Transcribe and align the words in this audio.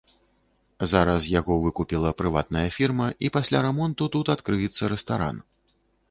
Зараз 0.91 1.25
яго 1.39 1.57
выкупіла 1.65 2.13
прыватная 2.21 2.63
фірма, 2.77 3.07
і 3.27 3.31
пасля 3.35 3.61
рамонту 3.65 4.07
тут 4.15 4.31
адкрыецца 4.35 4.89
рэстаран. 4.95 5.35